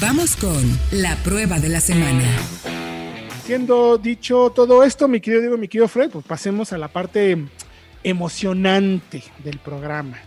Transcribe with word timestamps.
Vamos 0.00 0.36
con 0.36 0.62
la 0.92 1.16
prueba 1.16 1.58
de 1.58 1.68
la 1.68 1.80
semana. 1.80 2.24
Siendo 3.44 3.96
dicho 3.98 4.50
todo 4.54 4.82
esto, 4.82 5.08
mi 5.08 5.20
querido 5.20 5.40
Diego, 5.42 5.56
mi 5.58 5.68
querido 5.68 5.88
Fred, 5.88 6.10
pues 6.10 6.24
pasemos 6.26 6.72
a 6.72 6.78
la 6.78 6.88
parte 6.88 7.38
emocionante 8.02 9.22
del 9.44 9.58
programa. 9.58 10.18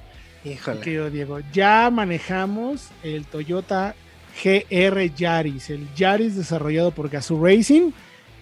Híjole. 0.45 0.77
Mi 0.77 0.83
querido 0.83 1.09
Diego, 1.09 1.39
ya 1.51 1.89
manejamos 1.91 2.87
el 3.03 3.25
Toyota 3.25 3.95
GR 4.43 5.13
Yaris, 5.15 5.69
el 5.69 5.87
Yaris 5.95 6.35
desarrollado 6.35 6.91
por 6.91 7.09
Gazoo 7.09 7.43
Racing, 7.45 7.91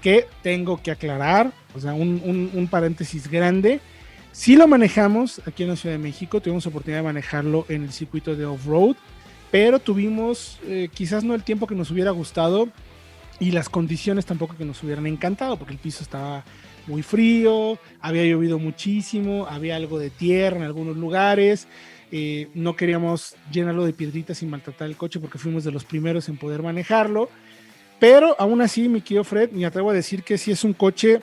que 0.02 0.28
tengo 0.44 0.82
que 0.82 0.92
aclarar, 0.92 1.52
o 1.76 1.80
sea, 1.80 1.94
un, 1.94 2.22
un- 2.24 2.52
un 2.54 2.68
paréntesis 2.68 3.30
grande. 3.30 3.80
Sí 4.32 4.56
lo 4.56 4.68
manejamos 4.68 5.42
aquí 5.48 5.64
en 5.64 5.70
la 5.70 5.76
Ciudad 5.76 5.96
de 5.96 6.04
México, 6.04 6.40
tuvimos 6.40 6.68
oportunidad 6.68 7.00
de 7.00 7.06
manejarlo 7.06 7.66
en 7.70 7.84
el 7.86 7.92
circuito 7.92 8.36
de 8.36 8.46
off-road, 8.46 8.96
pero 9.52 9.80
tuvimos 9.80 10.60
eh, 10.66 10.90
quizás 10.94 11.24
no 11.24 11.34
el 11.34 11.44
tiempo 11.44 11.68
que 11.68 11.76
nos 11.76 11.92
hubiera 11.92 12.12
gustado 12.12 12.70
y 13.40 13.52
las 13.52 13.70
condiciones 13.70 14.26
tampoco 14.26 14.56
que 14.58 14.66
nos 14.66 14.82
hubieran 14.84 15.06
encantado, 15.08 15.58
porque 15.58 15.74
el 15.74 15.80
piso 15.80 16.04
estaba 16.04 16.44
muy 16.88 17.04
frío, 17.04 17.78
había 18.02 18.26
llovido 18.26 18.60
muchísimo, 18.60 19.46
había 19.48 19.76
algo 19.76 20.00
de 20.00 20.10
tierra 20.10 20.58
en 20.58 20.64
algunos 20.64 20.98
lugares, 20.98 21.68
eh, 22.12 22.50
no 22.56 22.76
queríamos 22.76 23.36
llenarlo 23.52 23.86
de 23.86 23.94
piedritas 23.94 24.42
y 24.42 24.46
maltratar 24.46 24.88
el 24.88 24.96
coche 24.96 25.20
porque 25.20 25.38
fuimos 25.38 25.64
de 25.64 25.72
los 25.72 25.84
primeros 25.84 26.30
en 26.30 26.38
poder 26.38 26.64
manejarlo, 26.64 27.30
pero 28.00 28.36
aún 28.40 28.62
así, 28.62 28.90
mi 28.90 29.02
querido 29.02 29.24
Fred, 29.24 29.52
me 29.52 29.66
atrevo 29.66 29.92
a 29.92 29.94
decir 29.94 30.24
que 30.24 30.38
sí 30.38 30.52
es 30.52 30.64
un 30.64 30.74
coche 30.74 31.22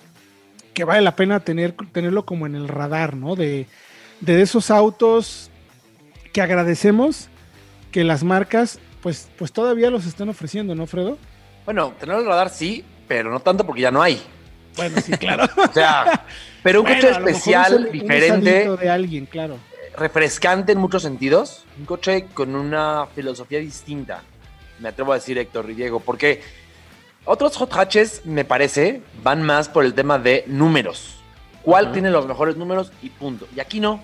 que 0.72 0.84
vale 0.84 1.02
la 1.02 1.16
pena 1.16 1.41
tener, 1.41 1.72
tenerlo 1.92 2.27
como 2.27 2.46
en 2.46 2.54
el 2.54 2.68
radar, 2.68 3.16
¿no? 3.16 3.36
De, 3.36 3.66
de 4.20 4.42
esos 4.42 4.70
autos 4.70 5.50
que 6.32 6.42
agradecemos 6.42 7.28
que 7.94 8.02
las 8.02 8.24
marcas, 8.24 8.80
pues, 9.04 9.28
pues 9.38 9.52
todavía 9.52 9.88
los 9.88 10.04
están 10.04 10.28
ofreciendo, 10.28 10.74
¿no, 10.74 10.84
Fredo? 10.88 11.16
Bueno, 11.64 11.92
tener 12.00 12.16
el 12.16 12.26
radar 12.26 12.50
sí, 12.50 12.84
pero 13.06 13.30
no 13.30 13.38
tanto 13.38 13.64
porque 13.64 13.82
ya 13.82 13.92
no 13.92 14.02
hay. 14.02 14.20
Bueno, 14.74 15.00
sí, 15.00 15.12
claro. 15.12 15.44
O 15.70 15.72
sea, 15.72 16.27
pero 16.64 16.80
un 16.80 16.86
Bueno, 16.88 17.00
coche 17.00 17.12
especial, 17.12 17.72
es 17.74 17.78
un- 17.78 17.86
un 17.86 17.92
diferente, 17.92 18.50
usadito 18.62 18.77
de 18.78 18.91
alguien, 18.91 19.27
claro. 19.27 19.58
refrescante 19.96 20.72
en 20.72 20.78
muchos 20.78 21.02
sentidos. 21.02 21.66
Un 21.78 21.84
coche 21.84 22.27
con 22.34 22.56
una 22.56 23.06
filosofía 23.14 23.60
distinta. 23.60 24.22
Me 24.80 24.88
atrevo 24.88 25.12
a 25.12 25.14
decir 25.14 25.38
Héctor 25.38 25.70
y 25.70 25.74
Diego, 25.74 26.00
porque 26.00 26.42
otros 27.26 27.56
hot 27.58 27.72
hatches, 27.74 28.22
me 28.26 28.44
parece, 28.44 29.02
van 29.22 29.41
más 29.44 29.69
por 29.69 29.84
el 29.84 29.94
tema 29.94 30.19
de 30.19 30.42
números. 30.48 31.14
¿Cuál 31.62 31.92
tiene 31.92 32.10
los 32.10 32.26
mejores 32.26 32.56
números 32.56 32.91
y 33.04 33.10
punto? 33.10 33.47
Y 33.54 33.60
aquí 33.60 33.78
no. 33.78 34.02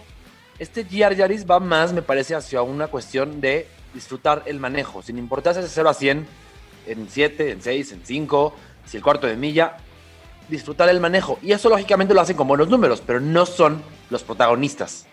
Este 0.61 0.85
GR 0.85 1.17
Yaris 1.17 1.45
va 1.45 1.59
más, 1.59 1.93
me 1.93 2.03
parece, 2.03 2.37
hacia 2.37 2.63
una 2.63 2.87
cuestión 2.87 3.41
de 3.41 3.67
disfrutar 3.95 4.43
el 4.47 4.59
manejo, 4.61 5.03
sin 5.03 5.19
importar 5.19 5.55
si 5.55 5.61
es 5.61 5.67
de 5.67 5.71
0 5.71 5.89
a 5.89 5.95
100 5.95 6.27
en 6.87 7.09
7, 7.09 7.51
en 7.53 7.63
6, 7.63 7.93
en 7.93 8.01
5, 8.05 8.57
si 8.87 8.97
el 8.97 9.03
cuarto 9.03 9.27
de 9.27 9.37
milla, 9.37 9.77
disfrutar 10.49 10.89
el 10.89 11.01
manejo. 11.01 11.39
Y 11.43 11.53
eso 11.53 11.69
lógicamente 11.69 12.15
lo 12.15 12.21
hacen 12.21 12.37
con 12.37 12.49
buenos 12.49 12.69
números, 12.69 13.03
pero 13.07 13.21
no 13.21 13.47
son 13.47 13.83
los 14.11 14.23
protagonistas. 14.23 15.07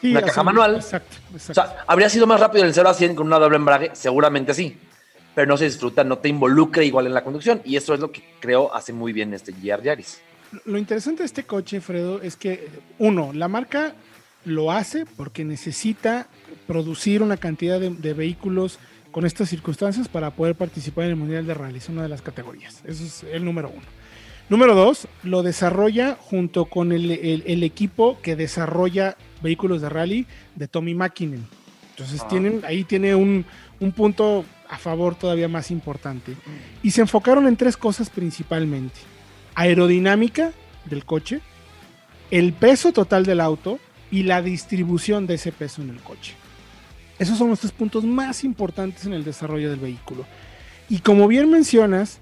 Sí, 0.00 0.10
Una 0.10 0.22
caja 0.22 0.42
manual. 0.42 0.76
Exacto, 0.76 1.16
O 1.32 1.36
exacto. 1.36 1.54
sea, 1.62 1.84
¿habría 1.86 2.08
sido 2.08 2.26
más 2.26 2.38
rápido 2.40 2.64
el 2.64 2.74
0 2.74 2.88
a 2.88 2.94
100 2.94 3.14
con 3.16 3.26
una 3.26 3.38
doble 3.38 3.56
embrague? 3.56 3.90
Seguramente 3.94 4.54
sí. 4.54 4.78
Pero 5.34 5.48
no 5.48 5.56
se 5.56 5.64
disfruta, 5.64 6.04
no 6.04 6.18
te 6.18 6.28
involucra 6.28 6.82
igual 6.82 7.06
en 7.06 7.14
la 7.14 7.24
conducción. 7.24 7.60
Y 7.64 7.76
eso 7.76 7.94
es 7.94 8.00
lo 8.00 8.10
que 8.12 8.22
creo 8.40 8.74
hace 8.74 8.92
muy 8.92 9.12
bien 9.12 9.34
este 9.34 9.52
GR 9.52 9.82
Yaris. 9.82 10.20
Lo 10.64 10.78
interesante 10.78 11.22
de 11.22 11.26
este 11.26 11.44
coche, 11.44 11.80
Fredo, 11.80 12.22
es 12.22 12.36
que, 12.36 12.68
uno, 12.98 13.32
la 13.34 13.48
marca 13.48 13.94
lo 14.46 14.72
hace 14.72 15.04
porque 15.16 15.44
necesita 15.44 16.28
producir 16.66 17.22
una 17.22 17.36
cantidad 17.36 17.78
de, 17.78 17.90
de 17.90 18.14
vehículos 18.14 18.78
con 19.12 19.26
estas 19.26 19.48
circunstancias 19.50 20.08
para 20.08 20.30
poder 20.30 20.54
participar 20.54 21.04
en 21.04 21.10
el 21.10 21.16
Mundial 21.16 21.46
de 21.46 21.52
Rally. 21.54 21.76
Es 21.78 21.88
una 21.90 22.02
de 22.02 22.08
las 22.08 22.22
categorías. 22.22 22.80
Eso 22.86 23.04
es 23.04 23.24
el 23.30 23.44
número 23.44 23.68
uno. 23.68 23.82
Número 24.48 24.74
dos, 24.74 25.08
lo 25.24 25.42
desarrolla 25.42 26.16
junto 26.20 26.66
con 26.66 26.92
el, 26.92 27.10
el- 27.10 27.42
el 27.46 27.62
equipo 27.64 28.18
que 28.22 28.36
desarrolla 28.36 29.16
vehículos 29.42 29.82
de 29.82 29.88
rally 29.88 30.26
de 30.54 30.68
Tommy 30.68 30.94
Mäkinen. 30.94 31.46
Entonces 31.90 32.20
Ah. 32.22 32.28
tienen, 32.28 32.62
ahí 32.64 32.84
tiene 32.84 33.14
un, 33.14 33.44
un 33.80 33.92
punto 33.92 34.44
a 34.68 34.78
favor 34.78 35.14
todavía 35.16 35.48
más 35.48 35.70
importante. 35.70 36.34
Y 36.82 36.90
se 36.92 37.00
enfocaron 37.00 37.48
en 37.48 37.56
tres 37.56 37.76
cosas 37.76 38.08
principalmente. 38.10 38.96
Aerodinámica 39.56 40.52
del 40.84 41.04
coche, 41.04 41.40
el 42.30 42.52
peso 42.52 42.92
total 42.92 43.24
del 43.24 43.40
auto 43.40 43.78
y 44.10 44.22
la 44.22 44.42
distribución 44.42 45.26
de 45.26 45.34
ese 45.34 45.52
peso 45.52 45.82
en 45.82 45.90
el 45.90 46.00
coche. 46.00 46.34
Esos 47.18 47.38
son 47.38 47.48
los 47.48 47.60
tres 47.60 47.72
puntos 47.72 48.04
más 48.04 48.44
importantes 48.44 49.06
en 49.06 49.12
el 49.12 49.24
desarrollo 49.24 49.70
del 49.70 49.80
vehículo. 49.80 50.26
Y 50.88 50.98
como 50.98 51.26
bien 51.28 51.50
mencionas, 51.50 52.20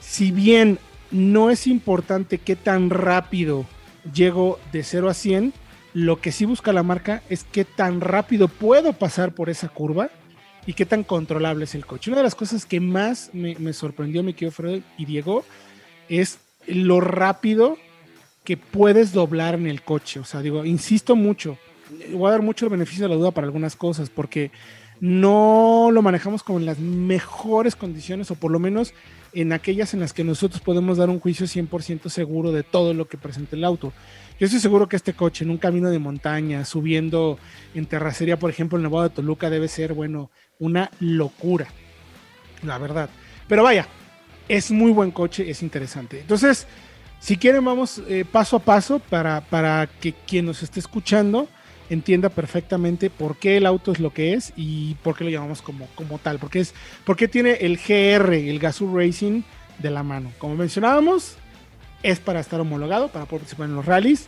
si 0.00 0.30
bien 0.30 0.78
no 1.10 1.50
es 1.50 1.66
importante 1.66 2.38
qué 2.38 2.56
tan 2.56 2.90
rápido 2.90 3.66
llego 4.12 4.58
de 4.72 4.82
0 4.82 5.08
a 5.08 5.14
100, 5.14 5.52
lo 5.94 6.20
que 6.20 6.32
sí 6.32 6.44
busca 6.44 6.72
la 6.72 6.82
marca 6.82 7.22
es 7.30 7.44
qué 7.44 7.64
tan 7.64 8.00
rápido 8.00 8.48
puedo 8.48 8.92
pasar 8.92 9.32
por 9.32 9.48
esa 9.48 9.68
curva 9.68 10.10
y 10.66 10.74
qué 10.74 10.86
tan 10.86 11.04
controlable 11.04 11.64
es 11.64 11.74
el 11.74 11.86
coche. 11.86 12.10
Una 12.10 12.18
de 12.18 12.24
las 12.24 12.34
cosas 12.34 12.66
que 12.66 12.80
más 12.80 13.30
me, 13.32 13.72
sorprendió, 13.72 14.22
mi 14.22 14.34
querido 14.34 14.50
Fredo 14.50 14.82
y 14.98 15.04
Diego, 15.04 15.44
es 16.08 16.38
lo 16.66 17.00
rápido 17.00 17.78
que 18.44 18.56
puedes 18.56 19.12
doblar 19.12 19.54
en 19.54 19.66
el 19.66 19.82
coche. 19.82 20.20
O 20.20 20.24
sea, 20.24 20.42
digo, 20.42 20.64
insisto 20.64 21.16
mucho, 21.16 21.58
voy 22.12 22.28
a 22.28 22.32
dar 22.32 22.42
mucho 22.42 22.66
el 22.66 22.70
beneficio 22.70 23.04
de 23.04 23.08
la 23.08 23.16
duda 23.16 23.30
para 23.30 23.46
algunas 23.46 23.74
cosas, 23.74 24.10
porque 24.10 24.50
no 25.00 25.88
lo 25.92 26.02
manejamos 26.02 26.42
como 26.42 26.58
en 26.58 26.66
las 26.66 26.78
mejores 26.78 27.74
condiciones, 27.74 28.30
o 28.30 28.36
por 28.36 28.50
lo 28.50 28.58
menos 28.58 28.94
en 29.32 29.52
aquellas 29.52 29.94
en 29.94 30.00
las 30.00 30.12
que 30.12 30.22
nosotros 30.22 30.60
podemos 30.60 30.98
dar 30.98 31.10
un 31.10 31.18
juicio 31.18 31.46
100% 31.46 32.08
seguro 32.08 32.52
de 32.52 32.62
todo 32.62 32.94
lo 32.94 33.08
que 33.08 33.18
presenta 33.18 33.56
el 33.56 33.64
auto. 33.64 33.92
Yo 34.38 34.46
estoy 34.46 34.60
seguro 34.60 34.88
que 34.88 34.96
este 34.96 35.14
coche 35.14 35.44
en 35.44 35.50
un 35.50 35.58
camino 35.58 35.90
de 35.90 35.98
montaña, 35.98 36.64
subiendo 36.64 37.38
en 37.74 37.86
terracería, 37.86 38.38
por 38.38 38.50
ejemplo, 38.50 38.78
en 38.78 38.84
Nevado 38.84 39.04
de 39.04 39.14
Toluca, 39.14 39.50
debe 39.50 39.68
ser, 39.68 39.94
bueno, 39.94 40.30
una 40.58 40.90
locura. 41.00 41.66
La 42.62 42.78
verdad. 42.78 43.10
Pero 43.48 43.62
vaya, 43.62 43.86
es 44.48 44.70
muy 44.70 44.92
buen 44.92 45.10
coche, 45.10 45.50
es 45.50 45.62
interesante. 45.62 46.20
Entonces, 46.20 46.66
si 47.24 47.38
quieren, 47.38 47.64
vamos 47.64 48.02
eh, 48.06 48.26
paso 48.30 48.56
a 48.56 48.58
paso 48.58 48.98
para, 48.98 49.40
para 49.40 49.88
que 49.98 50.12
quien 50.12 50.44
nos 50.44 50.62
esté 50.62 50.78
escuchando 50.78 51.48
entienda 51.88 52.28
perfectamente 52.28 53.08
por 53.08 53.38
qué 53.38 53.56
el 53.56 53.64
auto 53.64 53.92
es 53.92 53.98
lo 53.98 54.12
que 54.12 54.34
es 54.34 54.52
y 54.56 54.96
por 54.96 55.16
qué 55.16 55.24
lo 55.24 55.30
llamamos 55.30 55.62
como, 55.62 55.88
como 55.94 56.18
tal. 56.18 56.38
Porque, 56.38 56.60
es, 56.60 56.74
porque 57.06 57.26
tiene 57.26 57.52
el 57.62 57.78
GR, 57.78 58.34
el 58.34 58.58
Gazoo 58.58 58.94
Racing, 58.94 59.40
de 59.78 59.90
la 59.90 60.02
mano. 60.02 60.32
Como 60.36 60.54
mencionábamos, 60.54 61.36
es 62.02 62.20
para 62.20 62.40
estar 62.40 62.60
homologado, 62.60 63.08
para 63.08 63.24
participar 63.24 63.70
en 63.70 63.76
los 63.76 63.86
rallies. 63.86 64.26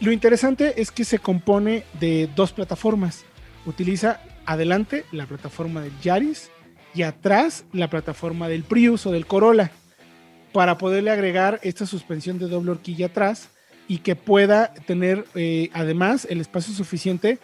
Lo 0.00 0.10
interesante 0.10 0.80
es 0.80 0.90
que 0.90 1.04
se 1.04 1.18
compone 1.18 1.84
de 2.00 2.30
dos 2.34 2.54
plataformas. 2.54 3.26
Utiliza 3.66 4.22
adelante 4.46 5.04
la 5.12 5.26
plataforma 5.26 5.82
del 5.82 5.92
Yaris 6.00 6.50
y 6.94 7.02
atrás 7.02 7.66
la 7.74 7.90
plataforma 7.90 8.48
del 8.48 8.62
Prius 8.62 9.04
o 9.04 9.12
del 9.12 9.26
Corolla 9.26 9.70
para 10.52 10.78
poderle 10.78 11.10
agregar 11.10 11.58
esta 11.62 11.86
suspensión 11.86 12.38
de 12.38 12.48
doble 12.48 12.72
horquilla 12.72 13.06
atrás 13.06 13.48
y 13.88 13.98
que 13.98 14.16
pueda 14.16 14.72
tener 14.86 15.24
eh, 15.34 15.70
además 15.72 16.26
el 16.30 16.40
espacio 16.40 16.72
suficiente 16.74 17.38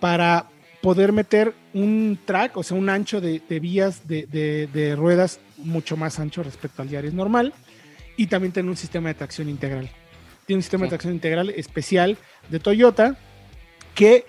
para 0.00 0.48
poder 0.82 1.12
meter 1.12 1.54
un 1.72 2.18
track, 2.24 2.56
o 2.56 2.62
sea, 2.62 2.76
un 2.76 2.88
ancho 2.90 3.20
de, 3.20 3.40
de 3.48 3.60
vías 3.60 4.06
de, 4.06 4.26
de- 4.26 4.66
de 4.72 4.96
ruedas 4.96 5.40
mucho 5.56 5.96
más 5.96 6.18
ancho 6.20 6.42
respecto 6.42 6.82
al 6.82 6.88
Yaris 6.90 7.14
normal 7.14 7.54
y 8.16 8.26
también 8.26 8.52
tener 8.52 8.70
un 8.70 8.76
sistema 8.76 9.08
de 9.08 9.14
tracción 9.14 9.48
integral. 9.48 9.88
Tiene 10.46 10.58
un 10.58 10.62
sistema 10.62 10.84
de 10.84 10.90
tracción 10.90 11.14
integral 11.14 11.50
especial 11.50 12.18
de 12.50 12.60
Toyota 12.60 13.16
que 13.94 14.24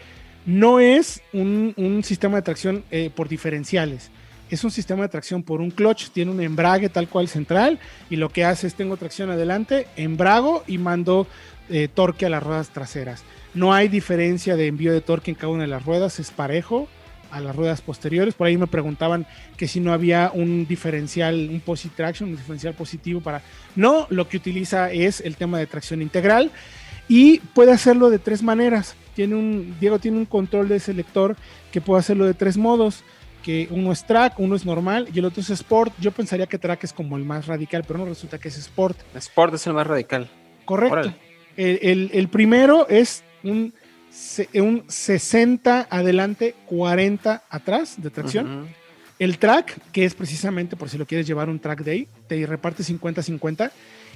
no 0.46 0.80
es 0.80 1.22
un, 1.34 1.74
un 1.76 2.04
sistema 2.04 2.38
de 2.38 2.42
tracción 2.44 2.84
eh, 2.92 3.10
por 3.14 3.28
diferenciales. 3.28 4.12
Es 4.50 4.64
un 4.64 4.72
sistema 4.72 5.04
de 5.04 5.10
tracción 5.10 5.44
por 5.44 5.60
un 5.60 5.72
clutch, 5.72 6.10
tiene 6.10 6.32
un 6.32 6.42
embrague 6.42 6.90
tal 6.90 7.08
cual 7.08 7.28
central 7.28 7.80
y 8.10 8.16
lo 8.16 8.30
que 8.30 8.46
hace 8.46 8.68
es 8.68 8.76
tengo 8.76 8.96
tracción 8.98 9.32
adelante, 9.32 9.88
embrago 9.96 10.64
y 10.68 10.78
mando 10.78 11.28
eh, 11.70 11.88
torque 11.92 12.28
a 12.28 12.30
las 12.30 12.44
ruedas 12.44 12.70
traseras. 12.70 13.24
No 13.56 13.74
hay 13.74 13.88
diferencia 13.88 14.56
de 14.56 14.68
envío 14.68 14.94
de 14.94 15.02
torque 15.02 15.32
en 15.32 15.36
cada 15.36 15.52
una 15.52 15.64
de 15.64 15.70
las 15.70 15.84
ruedas, 15.84 16.20
es 16.20 16.30
parejo 16.30 16.88
a 17.32 17.40
las 17.40 17.56
ruedas 17.56 17.82
posteriores. 17.82 18.36
Por 18.36 18.48
ahí 18.48 18.58
me 18.58 18.68
preguntaban 18.68 19.26
que 19.58 19.68
si 19.68 19.80
no 19.80 19.92
había 19.92 20.32
un 20.34 20.68
diferencial, 20.68 21.50
un 21.52 21.60
posit 21.60 21.94
traction, 21.96 22.30
un 22.30 22.38
diferencial 22.38 22.74
positivo 22.76 23.22
para... 23.22 23.42
No, 23.76 24.08
lo 24.10 24.30
que 24.30 24.38
utiliza 24.38 24.92
es 24.92 25.22
el 25.22 25.36
tema 25.36 25.58
de 25.58 25.68
tracción 25.68 26.02
integral 26.02 26.52
y 27.08 27.40
puede 27.40 27.72
hacerlo 27.72 28.10
de 28.10 28.20
tres 28.20 28.44
maneras. 28.44 28.96
Tiene 29.16 29.36
un, 29.36 29.76
Diego 29.80 30.00
tiene 30.00 30.18
un 30.18 30.26
control 30.26 30.68
de 30.70 30.80
selector 30.80 31.36
que 31.72 31.82
puede 31.82 32.00
hacerlo 32.00 32.26
de 32.26 32.34
tres 32.34 32.58
modos. 32.58 33.04
Que 33.46 33.68
uno 33.70 33.92
es 33.92 34.04
track, 34.06 34.40
uno 34.40 34.56
es 34.56 34.66
normal 34.66 35.08
y 35.14 35.20
el 35.20 35.26
otro 35.26 35.42
es 35.42 35.52
sport. 35.52 35.94
Yo 36.00 36.12
pensaría 36.12 36.48
que 36.48 36.58
track 36.58 36.84
es 36.84 36.92
como 36.94 37.16
el 37.16 37.24
más 37.24 37.46
radical, 37.46 37.84
pero 37.88 38.00
no 38.00 38.06
resulta 38.06 38.40
que 38.40 38.48
es 38.48 38.58
sport. 38.58 38.98
Sport 39.14 39.54
es 39.54 39.68
el 39.68 39.74
más 39.74 39.86
radical. 39.86 40.28
Correcto. 40.66 40.96
El, 41.56 41.80
el- 41.84 42.10
el 42.14 42.28
primero 42.28 42.88
es 42.90 43.24
un, 43.44 43.72
un 44.56 44.84
60 44.88 45.88
adelante, 45.92 46.56
40 46.66 47.44
atrás 47.50 48.02
de 48.02 48.10
tracción. 48.10 48.68
El 49.20 49.38
track, 49.38 49.80
que 49.92 50.04
es 50.06 50.16
precisamente 50.16 50.76
por 50.76 50.90
si 50.90 50.98
lo 50.98 51.06
quieres 51.06 51.28
llevar 51.28 51.48
un 51.48 51.60
track 51.60 51.84
day, 51.84 52.08
te 52.28 52.46
reparte 52.48 52.84
50-50. 52.84 53.72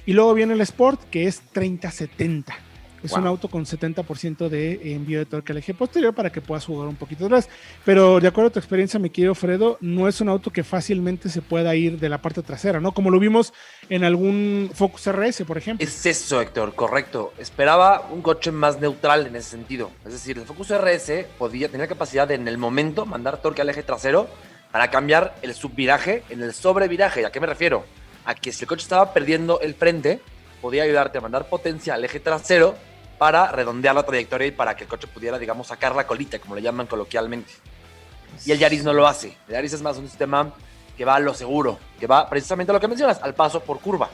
Y 0.06 0.12
luego 0.12 0.34
viene 0.34 0.54
el 0.54 0.60
Sport, 0.62 1.08
que 1.08 1.26
es 1.26 1.40
30-70. 1.54 2.44
Es 3.02 3.12
un 3.12 3.26
auto 3.26 3.48
con 3.48 3.64
70% 3.64 4.48
de 4.48 4.94
envío 4.94 5.18
de 5.18 5.26
torque 5.26 5.52
al 5.52 5.58
eje 5.58 5.72
posterior 5.72 6.14
para 6.14 6.30
que 6.30 6.40
puedas 6.40 6.64
jugar 6.66 6.88
un 6.88 6.96
poquito 6.96 7.26
atrás. 7.26 7.48
Pero 7.84 8.20
de 8.20 8.28
acuerdo 8.28 8.48
a 8.48 8.52
tu 8.52 8.58
experiencia, 8.58 9.00
mi 9.00 9.10
querido 9.10 9.34
Fredo, 9.34 9.78
no 9.80 10.08
es 10.08 10.20
un 10.20 10.28
auto 10.28 10.50
que 10.50 10.64
fácilmente 10.64 11.28
se 11.28 11.40
pueda 11.40 11.74
ir 11.74 11.98
de 11.98 12.08
la 12.08 12.20
parte 12.20 12.42
trasera, 12.42 12.80
¿no? 12.80 12.92
Como 12.92 13.10
lo 13.10 13.18
vimos 13.18 13.52
en 13.88 14.04
algún 14.04 14.70
Focus 14.74 15.06
RS, 15.12 15.44
por 15.44 15.56
ejemplo. 15.56 15.86
Es 15.86 16.04
eso, 16.04 16.40
Héctor, 16.40 16.74
correcto. 16.74 17.32
Esperaba 17.38 18.08
un 18.10 18.22
coche 18.22 18.50
más 18.52 18.80
neutral 18.80 19.26
en 19.26 19.36
ese 19.36 19.50
sentido. 19.50 19.90
Es 20.04 20.12
decir, 20.12 20.38
el 20.38 20.44
Focus 20.44 20.70
RS 20.70 21.26
podía 21.38 21.68
tener 21.68 21.88
capacidad 21.88 22.28
de 22.28 22.34
en 22.34 22.48
el 22.48 22.58
momento 22.58 23.06
mandar 23.06 23.40
torque 23.40 23.62
al 23.62 23.70
eje 23.70 23.82
trasero 23.82 24.28
para 24.70 24.90
cambiar 24.90 25.36
el 25.42 25.54
subviraje 25.54 26.22
en 26.28 26.42
el 26.42 26.52
sobreviraje. 26.52 27.24
¿A 27.26 27.30
qué 27.30 27.40
me 27.40 27.46
refiero? 27.46 27.84
A 28.24 28.34
que 28.34 28.52
si 28.52 28.64
el 28.64 28.68
coche 28.68 28.82
estaba 28.82 29.12
perdiendo 29.12 29.60
el 29.60 29.74
frente, 29.74 30.20
podía 30.60 30.82
ayudarte 30.82 31.18
a 31.18 31.20
mandar 31.20 31.48
potencia 31.48 31.94
al 31.94 32.04
eje 32.04 32.20
trasero 32.20 32.76
para 33.20 33.52
redondear 33.52 33.94
la 33.94 34.02
trayectoria 34.02 34.46
y 34.46 34.50
para 34.50 34.74
que 34.74 34.84
el 34.84 34.88
coche 34.88 35.06
pudiera, 35.06 35.38
digamos, 35.38 35.66
sacar 35.66 35.94
la 35.94 36.06
colita, 36.06 36.38
como 36.38 36.54
le 36.54 36.62
llaman 36.62 36.86
coloquialmente. 36.86 37.52
Y 38.46 38.50
el 38.50 38.58
Yaris 38.58 38.82
no 38.82 38.94
lo 38.94 39.06
hace. 39.06 39.36
El 39.46 39.52
Yaris 39.52 39.74
es 39.74 39.82
más 39.82 39.98
un 39.98 40.08
sistema 40.08 40.54
que 40.96 41.04
va 41.04 41.16
a 41.16 41.20
lo 41.20 41.34
seguro, 41.34 41.78
que 41.98 42.06
va 42.06 42.30
precisamente 42.30 42.72
a 42.72 42.72
lo 42.72 42.80
que 42.80 42.88
mencionas, 42.88 43.20
al 43.22 43.34
paso 43.34 43.60
por 43.60 43.78
curva. 43.80 44.08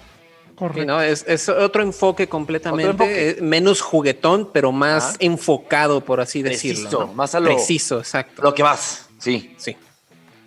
Correcto. 0.56 0.86
no, 0.86 1.00
es, 1.00 1.48
otro 1.48 1.84
enfoque 1.84 2.28
completamente, 2.28 3.38
menos 3.42 3.80
juguetón, 3.80 4.50
pero 4.52 4.72
más 4.72 5.14
enfocado, 5.20 6.00
por 6.00 6.20
así 6.20 6.42
decirlo. 6.42 7.06
Más 7.14 7.32
a 7.36 7.38
lo, 7.38 7.46
Preciso, 7.46 7.98
exacto. 8.00 8.42
Lo 8.42 8.52
que 8.52 8.64
vas, 8.64 9.06
sí. 9.20 9.54
Sí. 9.56 9.76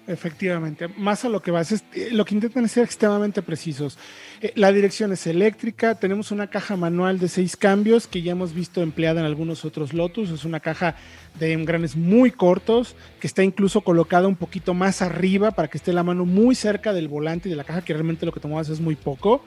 Efectivamente, 0.09 0.87
más 0.87 1.23
a 1.23 1.29
lo 1.29 1.39
que 1.39 1.51
vas. 1.51 1.71
Eh, 1.71 2.09
lo 2.11 2.25
que 2.25 2.33
intentan 2.33 2.65
es 2.65 2.71
ser 2.71 2.83
extremadamente 2.83 3.43
precisos. 3.43 3.99
Eh, 4.41 4.51
la 4.55 4.71
dirección 4.71 5.11
es 5.11 5.27
eléctrica, 5.27 5.99
tenemos 5.99 6.31
una 6.31 6.47
caja 6.47 6.75
manual 6.75 7.19
de 7.19 7.27
seis 7.27 7.55
cambios 7.55 8.07
que 8.07 8.23
ya 8.23 8.31
hemos 8.31 8.55
visto 8.55 8.81
empleada 8.81 9.19
en 9.19 9.27
algunos 9.27 9.65
otros 9.65 9.93
Lotus. 9.93 10.31
Es 10.31 10.45
una 10.45 10.61
caja 10.61 10.95
de 11.37 11.53
engranes 11.53 11.95
muy 11.95 12.31
cortos 12.31 12.95
que 13.19 13.27
está 13.27 13.43
incluso 13.43 13.81
colocada 13.81 14.27
un 14.27 14.35
poquito 14.35 14.73
más 14.73 15.03
arriba 15.03 15.51
para 15.51 15.67
que 15.67 15.77
esté 15.77 15.93
la 15.93 16.01
mano 16.01 16.25
muy 16.25 16.55
cerca 16.55 16.91
del 16.91 17.07
volante 17.07 17.47
y 17.47 17.51
de 17.51 17.55
la 17.55 17.63
caja, 17.63 17.83
que 17.83 17.93
realmente 17.93 18.25
lo 18.25 18.31
que 18.31 18.39
tomamos 18.39 18.67
es 18.69 18.79
muy 18.79 18.95
poco. 18.95 19.45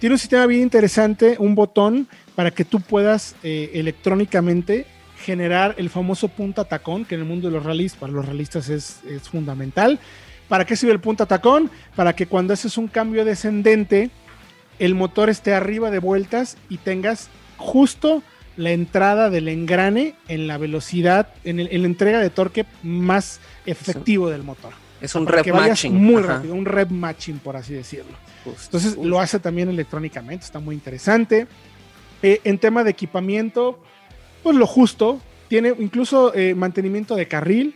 Tiene 0.00 0.14
un 0.14 0.18
sistema 0.18 0.46
bien 0.46 0.62
interesante, 0.62 1.36
un 1.38 1.54
botón 1.54 2.08
para 2.34 2.50
que 2.50 2.64
tú 2.64 2.80
puedas 2.80 3.36
eh, 3.44 3.70
electrónicamente 3.74 4.86
generar 5.20 5.74
el 5.78 5.90
famoso 5.90 6.28
punta 6.28 6.64
tacón, 6.64 7.04
que 7.04 7.14
en 7.14 7.22
el 7.22 7.26
mundo 7.26 7.48
de 7.48 7.54
los 7.54 7.64
rallies, 7.64 7.94
para 7.94 8.12
los 8.12 8.24
realistas 8.24 8.68
es, 8.68 9.00
fundamental. 9.30 9.98
¿Para 10.48 10.64
qué 10.64 10.74
sirve 10.76 10.92
el 10.92 11.00
punta 11.00 11.26
tacón? 11.26 11.70
Para 11.94 12.14
que 12.14 12.26
cuando 12.26 12.52
haces 12.52 12.76
un 12.76 12.88
cambio 12.88 13.24
descendente, 13.24 14.10
el 14.78 14.94
motor 14.94 15.30
esté 15.30 15.54
arriba 15.54 15.90
de 15.90 15.98
vueltas 15.98 16.56
y 16.68 16.78
tengas 16.78 17.28
justo 17.56 18.22
la 18.56 18.72
entrada 18.72 19.30
del 19.30 19.48
engrane 19.48 20.14
en 20.28 20.46
la 20.46 20.58
velocidad, 20.58 21.28
en, 21.44 21.58
la 21.58 21.86
entrega 21.86 22.18
de 22.18 22.30
torque 22.30 22.66
más 22.82 23.40
efectivo 23.66 24.28
del 24.28 24.42
motor. 24.42 24.72
Es 25.00 25.14
un 25.14 25.26
rev 25.26 25.46
matching. 25.54 25.94
Muy 25.94 26.22
rápido, 26.22 26.54
un 26.54 26.64
rev 26.64 26.90
matching, 26.90 27.38
por 27.38 27.56
así 27.56 27.74
decirlo. 27.74 28.16
Entonces 28.44 28.96
lo 28.96 29.20
hace 29.20 29.38
también 29.38 29.68
electrónicamente, 29.68 30.44
está 30.44 30.58
muy 30.58 30.74
interesante. 30.74 31.46
Eh, 32.22 32.40
en 32.44 32.58
tema 32.58 32.84
de 32.84 32.90
equipamiento, 32.90 33.80
pues 34.42 34.56
lo 34.56 34.66
justo. 34.66 35.20
Tiene 35.48 35.74
incluso 35.78 36.34
eh, 36.34 36.54
mantenimiento 36.54 37.16
de 37.16 37.26
carril, 37.26 37.74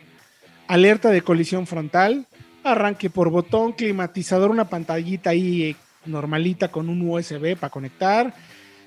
alerta 0.69 1.11
de 1.11 1.23
colisión 1.23 1.67
frontal, 1.67 2.27
arranque 2.63 3.11
por 3.11 3.31
botón, 3.31 3.73
climatizador, 3.73 4.51
una 4.51 4.69
pantallita 4.69 5.31
ahí 5.31 5.63
eh, 5.63 5.77
normalita 6.07 6.69
con 6.69 6.89
un 6.89 7.09
USB 7.09 7.57
para 7.57 7.71
conectar, 7.71 8.35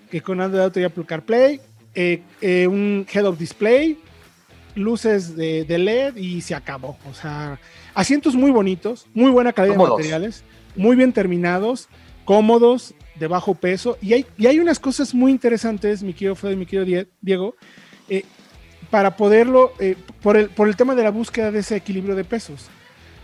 que 0.09 0.21
con 0.21 0.39
Android 0.39 0.63
Auto 0.63 0.79
y 0.79 0.83
Apple 0.85 1.05
CarPlay, 1.05 1.59
eh, 1.93 2.67
un 2.67 3.05
head-up 3.11 3.37
display, 3.37 3.97
luces 4.75 5.35
de, 5.35 5.65
LED 5.67 6.15
y 6.15 6.41
se 6.41 6.55
acabó. 6.55 6.97
O 7.09 7.13
sea, 7.13 7.59
asientos 7.93 8.35
muy 8.35 8.51
bonitos, 8.51 9.07
muy 9.13 9.31
buena 9.31 9.51
calidad 9.51 9.75
de 9.75 9.83
materiales, 9.83 10.43
muy 10.75 10.95
bien 10.95 11.11
terminados, 11.11 11.89
cómodos, 12.23 12.93
de 13.19 13.27
bajo 13.27 13.55
peso. 13.55 13.97
Y 14.01 14.13
hay, 14.13 14.25
y 14.37 14.47
hay 14.47 14.59
unas 14.59 14.79
cosas 14.79 15.13
muy 15.13 15.31
interesantes, 15.31 16.03
mi 16.03 16.13
querido 16.13 16.35
Fred 16.35 16.55
mi 16.55 16.65
querido 16.65 17.07
Diego, 17.21 17.55
eh, 18.09 18.23
para 18.89 19.17
poderlo, 19.17 19.73
eh, 19.79 19.95
por, 20.21 20.37
el, 20.37 20.49
por 20.49 20.67
el 20.67 20.75
tema 20.75 20.95
de 20.95 21.03
la 21.03 21.11
búsqueda 21.11 21.51
de 21.51 21.59
ese 21.59 21.75
equilibrio 21.75 22.15
de 22.15 22.23
pesos. 22.23 22.67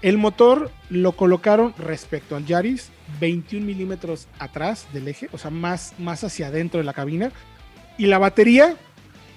El 0.01 0.17
motor 0.17 0.69
lo 0.89 1.13
colocaron 1.13 1.73
respecto 1.77 2.35
al 2.35 2.45
Yaris 2.45 2.91
21 3.21 3.65
milímetros 3.65 4.27
atrás 4.37 4.87
del 4.91 5.07
eje, 5.07 5.29
o 5.31 5.37
sea, 5.37 5.49
más, 5.49 5.93
más 5.97 6.23
hacia 6.25 6.47
adentro 6.47 6.79
de 6.79 6.83
la 6.83 6.93
cabina. 6.93 7.31
Y 7.97 8.07
la 8.07 8.17
batería 8.17 8.75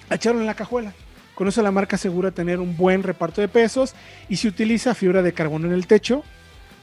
echaron 0.09 0.41
en 0.41 0.47
la 0.47 0.55
cajuela. 0.55 0.93
Con 1.35 1.47
eso 1.47 1.61
la 1.61 1.71
marca 1.71 1.95
asegura 1.95 2.31
tener 2.31 2.59
un 2.59 2.75
buen 2.75 3.03
reparto 3.03 3.39
de 3.39 3.47
pesos 3.47 3.93
y 4.27 4.37
se 4.37 4.47
utiliza 4.47 4.95
fibra 4.95 5.21
de 5.21 5.33
carbono 5.33 5.67
en 5.67 5.73
el 5.73 5.87
techo 5.87 6.23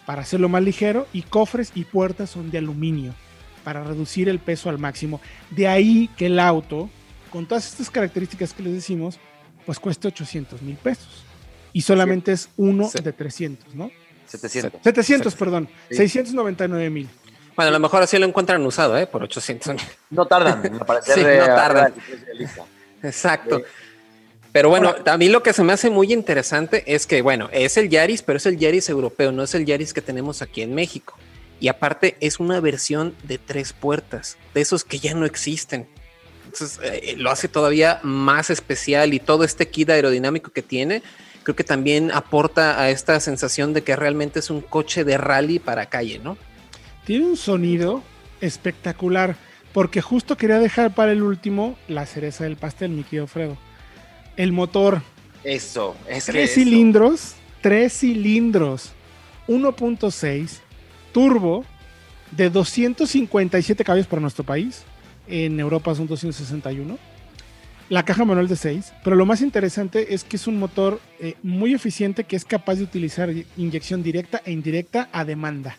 para 0.06 0.23
hacerlo 0.23 0.49
más 0.49 0.62
ligero 0.62 1.06
y 1.12 1.23
cofres 1.23 1.73
y 1.75 1.85
puertas 1.85 2.31
son 2.31 2.50
de 2.50 2.59
aluminio 2.59 3.15
para 3.64 3.82
reducir 3.82 4.28
el 4.28 4.38
peso 4.38 4.69
al 4.69 4.78
máximo. 4.78 5.20
De 5.50 5.66
ahí 5.66 6.08
que 6.16 6.26
el 6.26 6.38
auto, 6.38 6.88
con 7.31 7.46
todas 7.46 7.66
estas 7.66 7.90
características 7.90 8.52
que 8.52 8.62
les 8.62 8.75
decimos, 8.75 9.19
pues 9.66 9.81
cueste 9.81 10.08
800 10.08 10.62
mil 10.62 10.76
pesos. 10.76 11.25
Y 11.72 11.81
solamente 11.82 12.32
es 12.32 12.49
uno 12.56 12.88
de 12.90 13.12
300, 13.12 13.75
¿no? 13.75 13.90
700. 14.26 14.81
700, 14.82 15.34
perdón. 15.34 15.69
699 15.90 16.90
mil. 16.90 17.08
Bueno, 17.56 17.69
a 17.69 17.72
lo 17.72 17.81
mejor 17.81 18.02
así 18.02 18.19
lo 18.19 18.26
encuentran 18.26 18.64
usado, 18.64 18.96
¿eh? 18.99 19.06
Por 19.06 19.22
800. 19.22 19.76
No 20.11 20.26
tardan 20.26 20.64
en 20.64 20.75
aparecer. 20.76 21.14
sí, 21.14 21.22
no 21.22 21.46
tardan. 21.46 21.94
Exacto. 23.02 23.62
Pero 24.52 24.69
bueno, 24.69 24.94
a 25.05 25.16
mí 25.16 25.28
lo 25.28 25.43
que 25.43 25.52
se 25.52 25.64
me 25.64 25.72
hace 25.72 25.90
muy 25.90 26.12
interesante 26.12 26.84
es 26.87 27.06
que, 27.06 27.22
bueno, 27.22 27.49
es 27.52 27.76
el 27.76 27.88
Yaris, 27.88 28.22
pero 28.22 28.37
es 28.37 28.46
el 28.46 28.56
Yaris 28.56 28.88
europeo, 28.88 29.32
no 29.32 29.43
es 29.43 29.55
el 29.56 29.66
Yaris 29.66 29.93
que 29.93 30.00
tenemos 30.00 30.43
aquí 30.43 30.62
en 30.62 30.75
México. 30.75 31.16
Y 31.64 31.69
aparte 31.69 32.19
es 32.20 32.40
una 32.40 32.61
versión 32.61 33.14
de 33.22 33.38
tres 33.38 33.72
puertas, 33.72 34.37
de 34.52 34.61
esos 34.61 34.84
que 34.84 34.99
ya 34.99 35.14
no 35.14 35.25
existen. 35.25 35.88
Entonces 36.44 36.78
eh, 36.82 37.14
lo 37.16 37.31
hace 37.31 37.49
todavía 37.49 38.00
más 38.02 38.50
especial 38.50 39.14
y 39.14 39.19
todo 39.19 39.44
este 39.44 39.66
kit 39.69 39.88
aerodinámico 39.88 40.50
que 40.50 40.61
tiene, 40.61 41.02
creo 41.43 41.56
que 41.56 41.64
también 41.64 42.11
aporta 42.12 42.82
a 42.82 42.90
esta 42.90 43.19
sensación 43.19 43.72
de 43.72 43.82
que 43.82 43.96
realmente 43.96 44.40
es 44.40 44.50
un 44.50 44.61
coche 44.61 45.05
de 45.05 45.16
rally 45.16 45.58
para 45.58 45.87
calle, 45.87 46.19
¿no? 46.22 46.37
Tiene 47.06 47.25
un 47.25 47.38
sonido 47.38 48.02
espectacular, 48.42 49.37
porque 49.73 50.02
justo 50.02 50.37
quería 50.37 50.59
dejar 50.59 50.94
para 50.94 51.12
el 51.12 51.23
último 51.23 51.78
la 51.88 52.04
cereza 52.04 52.44
del 52.44 52.56
pastel, 52.56 52.90
mi 52.90 53.04
querido 53.04 53.26
Fredo. 53.26 53.56
El 54.37 54.52
motor. 54.52 55.00
Eso, 55.44 55.97
es 56.11 56.26
tres 56.26 56.52
cilindros, 56.52 57.37
tres 57.62 58.00
cilindros, 58.00 58.92
1.6 59.49 60.61
turbo 61.14 61.64
de 62.33 62.50
257 62.50 63.85
caballos 63.85 64.06
para 64.06 64.21
nuestro 64.21 64.44
país. 64.44 64.83
En 65.26 65.59
Europa 65.59 65.94
son 65.94 66.06
261. 66.06 66.99
La 67.88 68.04
caja 68.04 68.26
manual 68.26 68.49
de 68.49 68.56
6. 68.56 68.92
Pero 69.02 69.16
lo 69.16 69.25
más 69.25 69.40
interesante 69.40 70.12
es 70.12 70.25
que 70.25 70.37
es 70.37 70.47
un 70.47 70.59
motor 70.59 71.00
eh, 71.21 71.37
muy 71.42 71.73
eficiente 71.73 72.25
que 72.25 72.37
es 72.37 72.44
capaz 72.44 72.75
de 72.75 72.83
utilizar 72.83 73.30
inyección 73.56 74.02
directa 74.02 74.42
e 74.44 74.52
indirecta 74.52 75.09
a 75.12 75.25
demanda. 75.25 75.78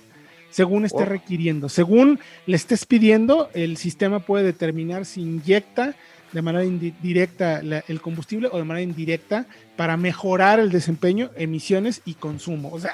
Según 0.49 0.85
esté 0.85 1.03
requiriendo. 1.03 1.67
Según 1.67 2.19
le 2.45 2.55
estés 2.55 2.85
pidiendo, 2.85 3.49
el 3.53 3.75
sistema 3.75 4.21
puede 4.21 4.45
determinar 4.45 5.05
si 5.05 5.21
inyecta 5.21 5.95
de 6.31 6.41
manera 6.41 6.65
directa 7.01 7.59
el 7.59 8.01
combustible 8.01 8.47
o 8.51 8.57
de 8.57 8.63
manera 8.63 8.83
indirecta 8.83 9.47
para 9.75 9.97
mejorar 9.97 10.59
el 10.59 10.71
desempeño, 10.71 11.29
emisiones 11.35 12.01
y 12.05 12.13
consumo. 12.13 12.69
O 12.71 12.79
sea, 12.79 12.93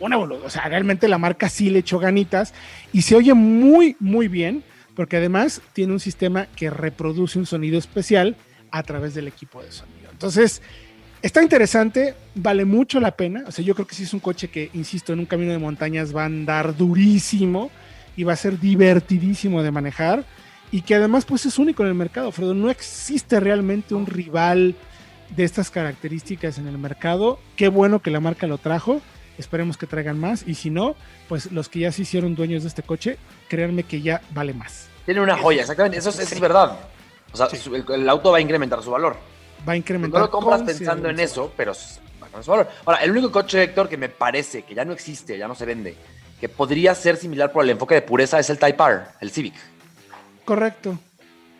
una 0.00 0.18
o 0.18 0.50
sea, 0.50 0.68
realmente 0.68 1.08
la 1.08 1.18
marca 1.18 1.48
sí 1.48 1.70
le 1.70 1.80
echó 1.80 1.98
ganitas 1.98 2.52
y 2.92 3.02
se 3.02 3.16
oye 3.16 3.34
muy, 3.34 3.96
muy 4.00 4.28
bien, 4.28 4.62
porque 4.94 5.16
además 5.16 5.60
tiene 5.72 5.92
un 5.92 6.00
sistema 6.00 6.46
que 6.56 6.70
reproduce 6.70 7.38
un 7.38 7.46
sonido 7.46 7.78
especial 7.78 8.36
a 8.70 8.82
través 8.82 9.14
del 9.14 9.28
equipo 9.28 9.62
de 9.62 9.72
sonido. 9.72 10.10
Entonces, 10.10 10.62
está 11.22 11.42
interesante, 11.42 12.14
vale 12.34 12.64
mucho 12.64 13.00
la 13.00 13.12
pena. 13.12 13.44
O 13.46 13.52
sea, 13.52 13.64
yo 13.64 13.74
creo 13.74 13.86
que 13.86 13.94
sí 13.94 14.04
es 14.04 14.14
un 14.14 14.20
coche 14.20 14.48
que, 14.48 14.70
insisto, 14.74 15.12
en 15.12 15.20
un 15.20 15.26
camino 15.26 15.52
de 15.52 15.58
montañas 15.58 16.14
va 16.14 16.22
a 16.22 16.26
andar 16.26 16.76
durísimo 16.76 17.70
y 18.16 18.24
va 18.24 18.34
a 18.34 18.36
ser 18.36 18.58
divertidísimo 18.60 19.62
de 19.62 19.70
manejar 19.70 20.24
y 20.74 20.82
que 20.82 20.96
además 20.96 21.24
pues 21.24 21.46
es 21.46 21.58
único 21.60 21.84
en 21.84 21.90
el 21.90 21.94
mercado, 21.94 22.32
Fredo. 22.32 22.52
No 22.52 22.68
existe 22.68 23.38
realmente 23.38 23.94
un 23.94 24.06
rival 24.06 24.74
de 25.36 25.44
estas 25.44 25.70
características 25.70 26.58
en 26.58 26.66
el 26.66 26.78
mercado. 26.78 27.38
Qué 27.54 27.68
bueno 27.68 28.00
que 28.00 28.10
la 28.10 28.18
marca 28.18 28.48
lo 28.48 28.58
trajo 28.58 29.00
Esperemos 29.38 29.76
que 29.76 29.86
traigan 29.86 30.18
más. 30.18 30.44
Y 30.46 30.54
si 30.54 30.70
no, 30.70 30.96
pues 31.28 31.52
los 31.52 31.68
que 31.68 31.80
ya 31.80 31.92
se 31.92 32.02
hicieron 32.02 32.34
dueños 32.34 32.62
de 32.62 32.68
este 32.68 32.82
coche, 32.82 33.18
créanme 33.48 33.84
que 33.84 34.00
ya 34.00 34.22
vale 34.32 34.54
más. 34.54 34.88
Tiene 35.04 35.20
una 35.20 35.36
joya, 35.36 35.62
exactamente. 35.62 35.98
Eso, 35.98 36.10
es 36.10 36.40
verdad. 36.40 36.78
O 37.32 37.36
sea, 37.36 37.48
el, 37.94 38.08
auto 38.08 38.30
va 38.30 38.38
a 38.38 38.40
incrementar 38.40 38.82
su 38.82 38.90
valor. 38.90 39.16
Va 39.68 39.72
a 39.72 39.76
incrementar. 39.76 40.20
No 40.20 40.26
lo 40.26 40.30
compras 40.30 40.62
pensando 40.62 41.08
en 41.08 41.20
eso, 41.20 41.52
pero 41.56 41.72
Ahora, 42.84 42.98
el 43.02 43.10
único 43.10 43.30
coche, 43.30 43.62
Héctor, 43.62 43.88
que 43.88 43.96
me 43.96 44.08
parece 44.08 44.62
que 44.62 44.74
ya 44.74 44.84
no 44.84 44.92
existe, 44.92 45.38
ya 45.38 45.46
no 45.46 45.54
se 45.54 45.64
vende, 45.64 45.96
que 46.40 46.48
podría 46.48 46.94
ser 46.94 47.16
similar 47.16 47.52
por 47.52 47.64
el 47.64 47.70
enfoque 47.70 47.94
de 47.94 48.02
pureza 48.02 48.38
es 48.38 48.50
el 48.50 48.58
Type 48.58 48.82
R, 48.82 49.02
el 49.20 49.30
Civic. 49.30 49.54
Correcto. 50.44 50.98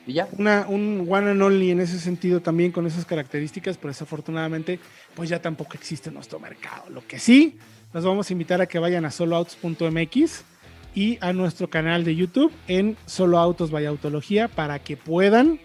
¿Y 0.07 0.15
ya? 0.15 0.29
Una, 0.39 0.67
un 0.69 1.07
one 1.09 1.31
and 1.31 1.43
only 1.43 1.71
en 1.71 1.81
ese 1.81 1.99
sentido 1.99 2.41
también 2.41 2.73
con 2.73 2.87
esas 2.87 3.05
características, 3.05 3.77
pero 3.79 3.89
desafortunadamente 3.89 4.79
pues 5.15 5.31
ya 5.31 5.41
tampoco 5.41 5.75
existe 5.75 6.11
en 6.11 6.15
nuestro 6.15 6.39
mercado. 6.39 6.91
Lo 6.91 7.07
que 7.07 7.19
sí, 7.19 7.59
los 7.93 8.05
vamos 8.05 8.29
a 8.29 8.33
invitar 8.33 8.61
a 8.61 8.67
que 8.67 8.79
vayan 8.79 9.05
a 9.05 9.11
soloautos.mx 9.11 10.45
y 10.95 11.19
a 11.21 11.33
nuestro 11.33 11.69
canal 11.69 12.05
de 12.05 12.15
YouTube 12.15 12.53
en 12.69 12.97
Solo 13.07 13.39
Autos 13.39 13.71
Vaya 13.71 13.89
Autología 13.89 14.49
para 14.49 14.79
que 14.79 14.97
puedan 14.97 15.59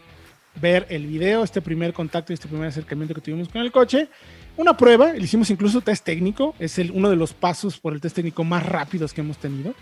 ver 0.60 0.88
el 0.90 1.06
video, 1.06 1.44
este 1.44 1.62
primer 1.62 1.94
contacto 1.94 2.34
y 2.34 2.36
este 2.36 2.48
primer 2.48 2.68
acercamiento 2.68 3.14
que 3.14 3.22
tuvimos 3.22 3.50
con 3.50 3.62
el 3.62 3.72
coche. 3.72 4.10
Una 4.58 4.76
prueba, 4.76 5.14
le 5.14 5.24
hicimos 5.24 5.50
incluso 5.50 5.82
test 5.82 6.04
técnico, 6.04 6.56
es 6.60 6.80
el, 6.80 6.92
uno 6.92 7.10
de 7.10 7.16
los 7.16 7.34
pasos 7.34 7.80
por 7.80 7.94
el 7.94 8.02
test 8.02 8.16
técnico 8.16 8.44
más 8.44 8.66
rápidos 8.66 9.14
que 9.14 9.22
hemos 9.22 9.38
tenido. 9.38 9.74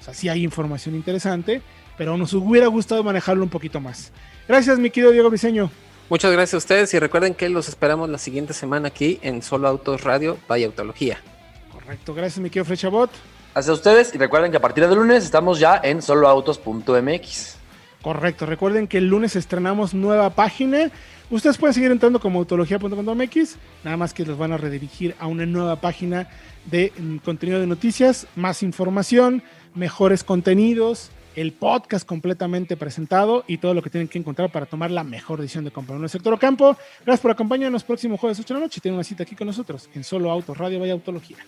O 0.00 0.04
sea, 0.04 0.14
sí 0.14 0.28
hay 0.28 0.42
información 0.42 0.94
interesante 0.94 1.62
pero 1.96 2.16
nos 2.16 2.32
hubiera 2.34 2.66
gustado 2.66 3.02
manejarlo 3.02 3.42
un 3.42 3.48
poquito 3.48 3.80
más. 3.80 4.12
Gracias, 4.48 4.78
mi 4.78 4.90
querido 4.90 5.12
Diego 5.12 5.30
Briseño. 5.30 5.70
Muchas 6.08 6.30
gracias 6.30 6.54
a 6.54 6.58
ustedes 6.58 6.94
y 6.94 6.98
recuerden 6.98 7.34
que 7.34 7.48
los 7.48 7.68
esperamos 7.68 8.08
la 8.08 8.18
siguiente 8.18 8.52
semana 8.52 8.88
aquí 8.88 9.18
en 9.22 9.42
Solo 9.42 9.66
Autos 9.66 10.02
Radio 10.04 10.38
Vaya 10.46 10.66
Autología. 10.66 11.18
Correcto, 11.72 12.14
gracias, 12.14 12.38
mi 12.38 12.48
querido 12.48 12.64
Frechabot. 12.64 13.10
Gracias 13.52 13.70
a 13.70 13.72
ustedes 13.72 14.14
y 14.14 14.18
recuerden 14.18 14.50
que 14.50 14.58
a 14.58 14.60
partir 14.60 14.86
de 14.86 14.94
lunes 14.94 15.24
estamos 15.24 15.58
ya 15.58 15.80
en 15.82 16.02
soloautos.mx. 16.02 17.56
Correcto, 18.02 18.46
recuerden 18.46 18.86
que 18.86 18.98
el 18.98 19.08
lunes 19.08 19.34
estrenamos 19.34 19.94
nueva 19.94 20.30
página. 20.30 20.90
Ustedes 21.28 21.58
pueden 21.58 21.74
seguir 21.74 21.90
entrando 21.90 22.20
como 22.20 22.38
autología.com.mx, 22.38 23.56
nada 23.82 23.96
más 23.96 24.14
que 24.14 24.24
los 24.24 24.38
van 24.38 24.52
a 24.52 24.56
redirigir 24.56 25.16
a 25.18 25.26
una 25.26 25.44
nueva 25.44 25.80
página 25.80 26.28
de 26.66 26.92
mm, 26.96 27.16
contenido 27.16 27.58
de 27.58 27.66
noticias, 27.66 28.28
más 28.36 28.62
información, 28.62 29.42
mejores 29.74 30.22
contenidos, 30.22 31.10
el 31.34 31.52
podcast 31.52 32.06
completamente 32.06 32.76
presentado 32.76 33.44
y 33.48 33.58
todo 33.58 33.74
lo 33.74 33.82
que 33.82 33.90
tienen 33.90 34.06
que 34.06 34.18
encontrar 34.18 34.52
para 34.52 34.66
tomar 34.66 34.92
la 34.92 35.02
mejor 35.02 35.40
decisión 35.40 35.64
de 35.64 35.72
comprar 35.72 35.98
en 35.98 36.04
el 36.04 36.10
sector 36.10 36.38
campo. 36.38 36.76
Gracias 37.04 37.20
por 37.20 37.32
acompañarnos 37.32 37.82
próximo 37.82 38.16
jueves 38.16 38.38
8 38.38 38.54
de 38.54 38.60
la 38.60 38.66
noche. 38.66 38.80
Tienen 38.80 38.94
una 38.94 39.04
cita 39.04 39.24
aquí 39.24 39.34
con 39.34 39.48
nosotros 39.48 39.90
en 39.94 40.04
Solo 40.04 40.30
Autos 40.30 40.56
Radio 40.56 40.78
Vaya 40.78 40.92
Autología. 40.92 41.38